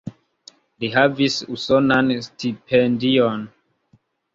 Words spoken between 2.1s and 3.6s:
stipendion.